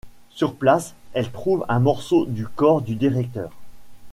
Sur 0.31 0.55
place, 0.55 0.95
elle 1.13 1.29
trouve 1.29 1.63
un 1.69 1.77
morceau 1.77 2.25
du 2.25 2.47
corps 2.47 2.81
du 2.81 2.95
directeur. 2.95 3.51